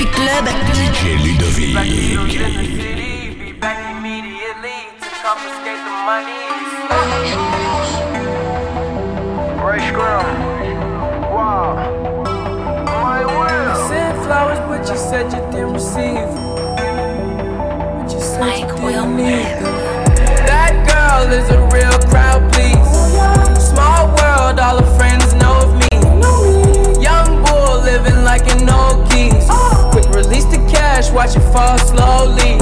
[0.00, 0.44] Tropic Club.
[0.72, 1.74] DJ Ludovic.
[11.30, 11.74] Wow.
[12.86, 13.88] My will.
[13.88, 16.39] Sent flowers, but you said you didn't receive.
[31.36, 32.59] It fall slowly.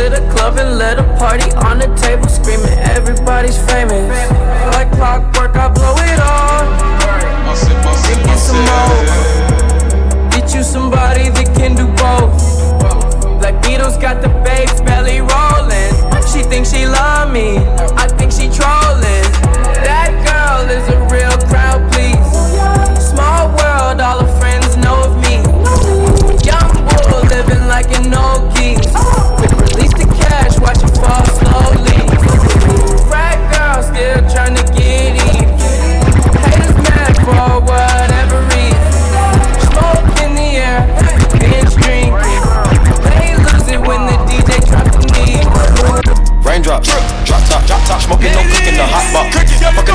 [0.00, 4.16] To the club and let a party on the table, screaming everybody's famous.
[4.72, 6.64] Like clockwork, I blow it all.
[8.24, 8.96] Get some more.
[10.32, 12.40] Get you somebody that can do both.
[13.40, 15.92] Black Beatles got the babes belly rolling.
[16.32, 17.58] She thinks she love me,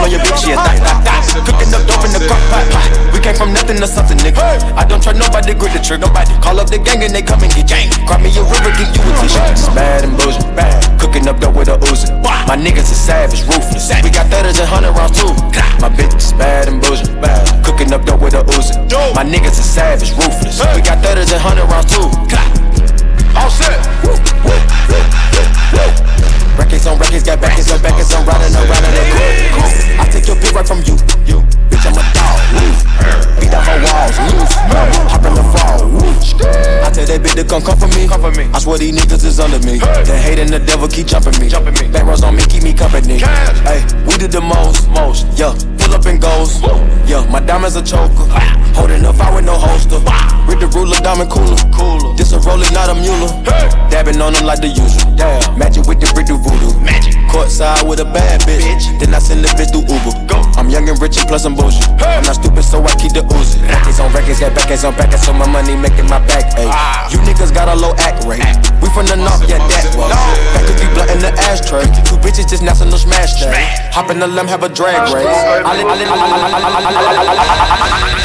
[0.06, 1.24] on your bitch, yeah, that, that, that.
[1.50, 2.86] Cooking up dope in the crock pot, pot.
[3.10, 4.38] We came from nothing to something, nigga.
[4.78, 6.30] I don't try nobody, grip the trick, nobody.
[6.46, 7.90] Call up the gang and they come and get gang.
[8.06, 9.42] Cry me a river, give you a tissue.
[9.50, 10.78] It's bad and bullshit, bad.
[11.02, 12.14] Cooking up dope with a Uzi.
[12.46, 13.90] My niggas is savage, ruthless.
[14.06, 15.34] We got thudders and hundred rounds too.
[15.82, 17.42] My bitch is bad and bullshit, bad.
[17.66, 18.78] Cooking up dope with a Uzi.
[19.18, 20.62] My niggas is savage, ruthless.
[20.78, 22.06] We got thudders and hundred rounds too.
[23.34, 23.85] All set.
[48.76, 50.00] Holding up, I with no holster.
[50.48, 51.58] With the ruler, diamond cooler.
[51.72, 52.14] Cooler.
[52.16, 53.32] This a roller, not a mule.
[53.90, 55.16] Dabbing on them like the usual.
[55.16, 55.58] Damn.
[55.58, 56.76] Magic with the brick do voodoo.
[56.84, 57.16] Magic.
[57.32, 58.92] Courtside with a bad bitch.
[59.00, 60.14] Then I send the bitch through Uber.
[60.28, 60.46] Go.
[60.56, 61.88] I'm young and rich and plus I'm bullshit.
[62.00, 63.60] I'm not stupid, so I keep the Uzi.
[63.68, 66.72] Records on records, got backers on backers, so my money making my back ache.
[67.12, 68.44] You niggas got a low act rate.
[68.80, 70.08] We from the north, yeah, that way.
[70.56, 71.84] Back cookie blunt in the ashtray.
[72.08, 73.52] Two bitches just national smash day.
[73.92, 75.28] Hop in the limb, have a drag race.
[75.28, 78.25] I I I I I I I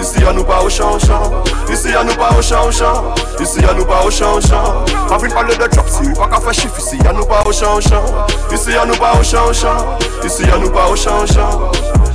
[0.00, 1.42] Ici y'a nous pas au champ champ.
[1.70, 3.14] Ici y'a nous pas au champ champ.
[3.38, 4.84] Ici y'a nous pas au champ champ.
[5.08, 7.52] Pas vine parler de trap si pas qu'à faire chiffre Ici y'a nous pas au
[7.52, 8.04] champ champ.
[8.52, 9.98] Ici y'a nous pas au champ champ.
[10.24, 11.70] Ici y'a nous pas au champ champ.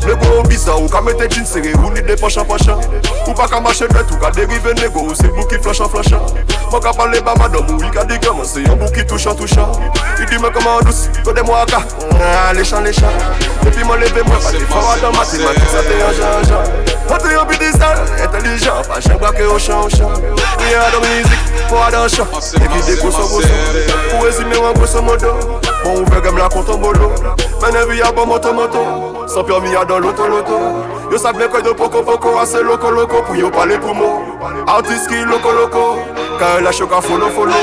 [0.06, 2.70] Nego bizarre ou ka mette jean serré ou ni de poche en poche
[3.28, 6.12] Ou pas ka marcher net ou ka dérive nego c'est bou qui flash en flash
[6.70, 9.72] Moi ka parler ba madame ou il comment c'est un bou qui touche en touchant.
[10.20, 11.78] Il dit me comment douce, de moi à
[12.22, 13.18] Ah les chants les chants
[13.64, 17.18] Depuis moi levé moi pas des fois dans mathématiques ça t'est un genre genre On
[17.18, 20.12] t'est un petit ça, intelligent, pas chien braqué au champ au champ
[20.60, 23.48] Rien de musique, pour dans champ Et puis des grosso grosso
[24.10, 25.28] Pour résumer en grosso modo
[25.84, 27.12] Bon ouvert comme la compte en bolo
[27.62, 30.60] Maintenant a bon moto moto Sans permis y'a dans l'auto loto
[31.12, 32.40] Yo savent bien de poco poco.
[32.40, 33.22] Assez loco loco.
[33.22, 34.22] Pour yo parler pour moi
[34.68, 36.00] Artiste qui loco loco.
[36.40, 37.54] Quand la choc à follow follow.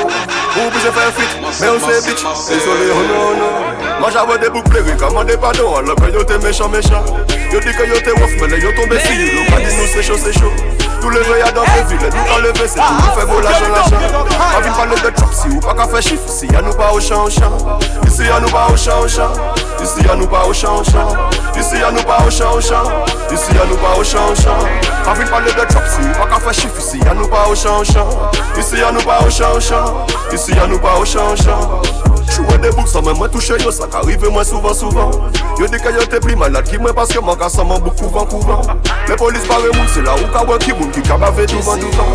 [0.55, 1.61] Puis j'ai fait fit?
[1.61, 2.23] Mais on sait bitch.
[2.49, 3.72] Désolé oh non non
[4.03, 7.05] Moi j'avais des boucles Comment des pardons Alors que yo t'es méchant méchant.
[7.53, 9.87] Yo dit que yo t'es ouf Mais les yo tombé si yo pas dit nous
[9.95, 10.51] c'est chaud c'est chaud.
[11.01, 13.41] Tout le veille à dans les villes Nous quand lever c'est tout Nous fait beau
[13.41, 14.27] l'argent l'argent.
[14.55, 16.91] Pas vite parler de trap Si ou pas qu'à faire chiffre Si y'a nous pas
[16.93, 17.79] au champ au champ.
[18.05, 19.31] Ici y'a nous pas au champ au champ
[19.83, 21.09] Ici y'a nous pas au champ champ.
[21.59, 22.85] Ici y'a nous pas au champ champ.
[23.33, 24.59] Ici y'a nous pas au champ champ.
[25.05, 26.99] Pas vite parler de Si ou pas qu'à faire chiffre Ici.
[27.05, 28.09] Y'a nous pas au champ champ.
[28.59, 30.07] Ici y'a nous pas au champ champ.
[30.33, 31.83] Ici y'a nous pas au champ champ.
[32.31, 35.11] Chouwe de bouk même moi toucher yo, ça qu'arrive moi souvent souvent.
[35.59, 37.95] Yo dit que yo t'es plus malade qui moi parce que mon casse mon bouc
[37.97, 38.63] couvent couvent.
[39.07, 42.07] Les polices parlent moun, c'est là où ka wè qui moun qui kabave devant devant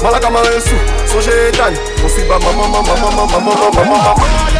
[0.00, 1.72] Malaka ma un sou, son étan
[2.04, 4.53] On suit ba maman maman maman maman maman maman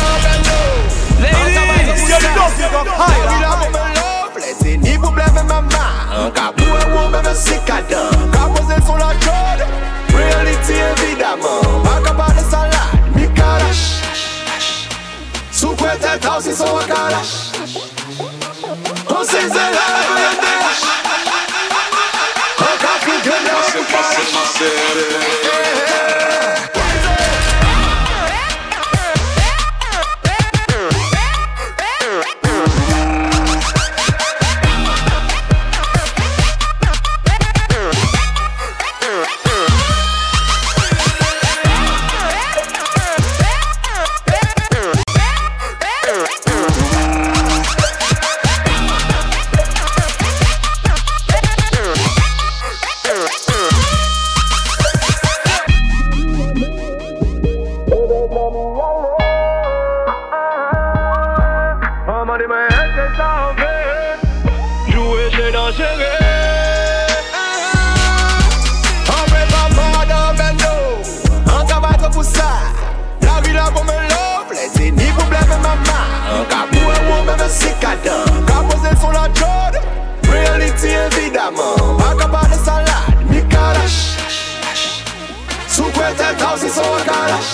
[7.34, 9.66] e wou mèm si kadan Ka pose son la jod.
[10.14, 14.02] Reality évidemment Pas capable de salade Mi kalash
[15.50, 17.52] Sou kwe tel house si son wakalash
[19.10, 20.13] On se zè
[76.24, 79.74] maman On ka pou e wou mèm si kadan Ka pose son la jod
[80.30, 84.16] Reality évidemment Pas capable de salade Mi kalash
[85.68, 87.52] Sou kwe tel house si son wakalash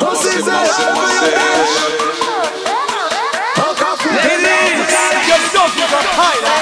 [0.00, 0.88] On se zè la
[1.20, 1.32] vè
[3.66, 6.53] On ka fi gè de wakalash Yo love you go high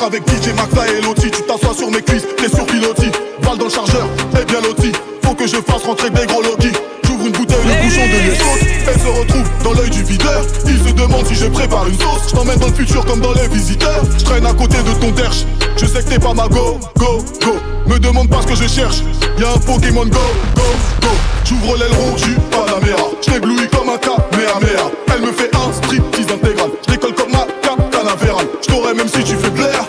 [0.00, 3.10] rentre avec DJ Maxa et Loti, tu t'assois sur mes cuisses, t'es sur pilotis.
[3.42, 4.06] Balle dans le chargeur,
[4.40, 4.92] et bien loti.
[5.22, 6.72] Faut que je fasse rentrer des gros Loki.
[7.04, 8.68] J'ouvre une bouteille, le bouchon de lait saute.
[8.86, 10.42] Elle se retrouve dans l'œil du videur.
[10.66, 12.28] Il se demande si je prépare une sauce.
[12.28, 14.02] Je t'emmène dans le futur comme dans les visiteurs.
[14.18, 15.44] Je traîne à côté de ton derche.
[15.76, 17.56] Je sais que t'es pas ma go, go, go.
[17.86, 18.98] Me demande pas ce que je cherche.
[19.38, 20.18] Y'a un Pokémon go,
[20.54, 20.62] go,
[21.02, 21.08] go.
[21.44, 23.08] J'ouvre l'aileron, j'suis Panamera.
[23.22, 24.90] J't'éblouis comme un Kamehameha.
[25.14, 26.70] Elle me fait un striptease intégral.
[26.86, 28.46] J'décolle comme ma canavéral.
[28.62, 29.79] J't'aurai même si tu fais de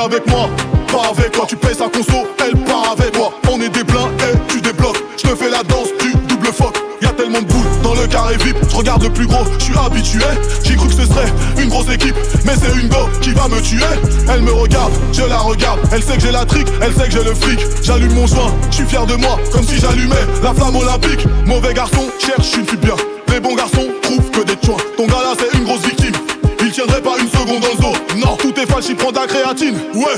[0.00, 0.48] avec moi,
[0.90, 1.44] pas avec toi.
[1.46, 3.32] Tu payes sa conso, elle part avec moi.
[3.50, 5.02] On est des pleins et tu débloques.
[5.16, 6.76] Je te fais la danse du double fuck.
[7.02, 8.56] Y'a tellement de boules dans le carré VIP.
[8.68, 10.20] Je regarde le plus gros, je suis habitué.
[10.64, 12.14] J'ai cru que ce serait une grosse équipe,
[12.44, 13.84] mais c'est une go qui va me tuer.
[14.32, 15.80] Elle me regarde, je la regarde.
[15.92, 17.60] Elle sait que j'ai la trique, elle sait que j'ai le fric.
[17.82, 21.26] J'allume mon joint, je suis fier de moi, comme si j'allumais la flamme olympique.
[21.46, 22.96] Mauvais garçon, cherche une fille bien.
[23.32, 24.78] Les bons garçons trouvent que des choix.
[24.96, 26.14] Ton gars là, c'est une grosse victime.
[26.62, 27.98] Il tiendrait pas une seconde dans le dos.
[28.18, 29.74] Non, tout est falche, il prend de la créatine.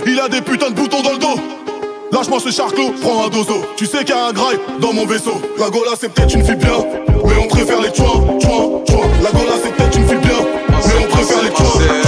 [0.07, 1.41] Il a des putains de boutons dans le dos.
[2.13, 3.65] Lâche-moi ce charclos, prends un dozo.
[3.77, 5.41] Tu sais qu'il y a un graille dans mon vaisseau.
[5.59, 6.85] La Gola c'est peut-être une fille bien,
[7.25, 9.11] mais on préfère les joints, joints, joints.
[9.23, 12.02] La Gola c'est peut-être une fille bien, mais on préfère les joints,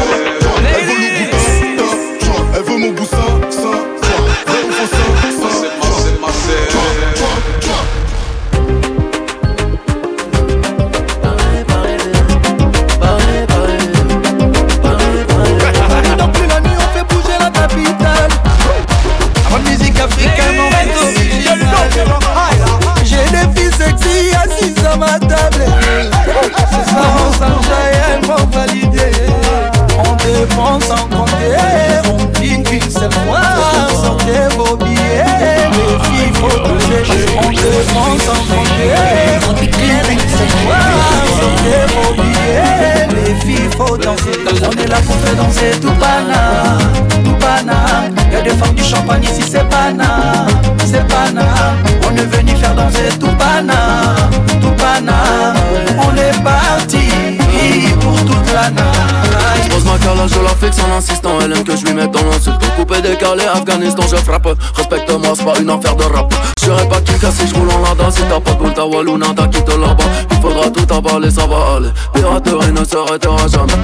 [59.74, 59.96] Pose ma
[60.28, 61.30] je la fixe en insistant.
[61.42, 62.60] Elle aime que je lui mette dans l'insulte.
[62.76, 64.46] Coupé, décalé, Afghanistan, je frappe.
[64.76, 66.32] Respecte-moi, c'est pas une affaire de rap.
[66.60, 68.08] J'serai pas qui si je roule en lada.
[68.08, 70.04] Si t'as pas de boule, ta Wallouna, t'as quitté là-bas.
[70.30, 71.88] Il faudra tout avaler, ça va aller.
[72.14, 73.82] Piraterie ne s'arrêtera jamais.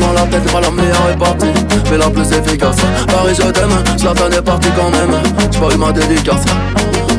[0.00, 1.46] Dans la tête, pas la meilleure est partie,
[1.88, 2.76] mais la plus efficace.
[3.06, 5.22] Paris, je t'aime, Zlatan est parti quand même.
[5.52, 6.44] J'ai pas eu ma dédicace.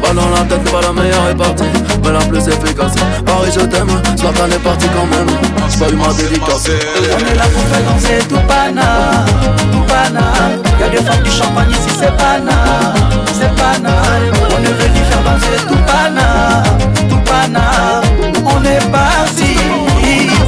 [0.02, 1.64] Pas dans la tête, pas la meilleure est partie,
[2.04, 2.12] mais
[3.56, 5.28] je t'aime, Zlatan est parti quand même.
[5.70, 6.70] J'ai pas eu ma dédicace.
[6.70, 9.26] On est là pour faire danser tout pana,
[9.72, 10.26] tout pana.
[10.80, 12.94] Y'a des femmes du champagne ici, c'est pana,
[13.34, 13.94] c'est pana.
[14.52, 16.64] On est venu faire danser tout pana,
[17.10, 18.02] tout pana.
[18.46, 19.56] On est parti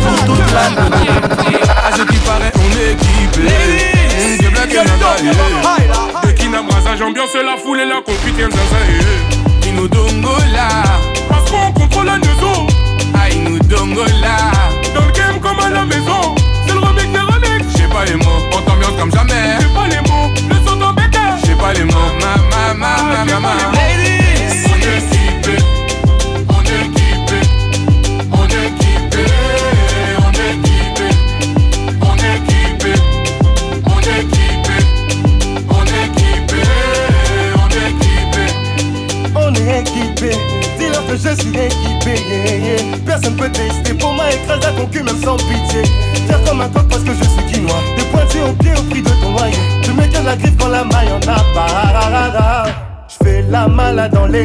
[0.03, 1.57] pour toute la nuit.
[1.85, 4.37] À ce qui paraît, on est équipé.
[4.39, 8.01] Des blagues et la Dès qu'il n'embrassage, ambiance la foule et la
[9.87, 11.06] dongola.
[13.97, 14.51] Inu dongola.
[14.93, 16.35] Dans le game comme à la maison.
[16.65, 17.77] C'est le remix des remix.
[17.77, 19.57] J'ai pas les mots, on t'ambiance comme jamais.
[19.59, 21.17] J'ai pas les mots, le son t'embête.
[21.45, 23.86] J'ai pas les mots, ma ma ma ma ma ma.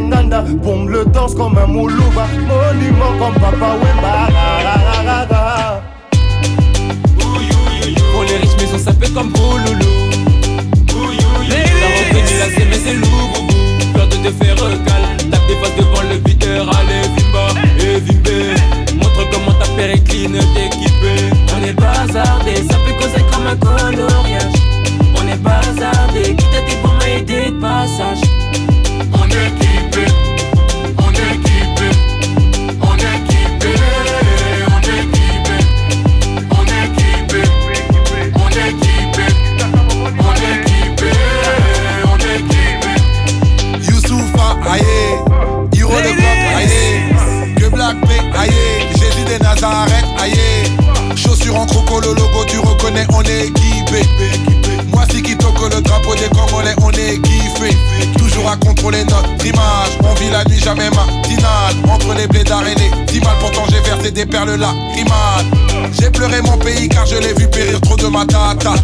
[0.01, 2.27] Bombe le danse comme un moulouba.
[2.49, 4.29] Monument comme Papa Wemba.
[8.11, 9.83] Pour les riches maisons ça fait comme reconnu
[12.39, 13.47] la mais c'est boubou
[13.93, 15.03] Peur de te faire recal.
[15.31, 17.47] Tape des faces devant le videur Allez Vimba
[17.79, 18.55] et Vimbé
[18.95, 24.62] Montre comment ta péricline t'équiper On est bazardé Ça peut causer comme un coloriage
[51.55, 54.03] en croco, le logo tu reconnais, on est équipé.
[54.89, 57.77] Moi si qui toque le drapeau des Congolais, on est kiffé.
[58.19, 61.75] Toujours à contrôler notre image, on vit la nuit jamais matinale.
[61.91, 65.47] Entre les blés d'arénée, si mal pourtant j'ai versé des perles lacrymales.
[65.99, 68.75] J'ai pleuré mon pays car je l'ai vu périr trop de ma tata.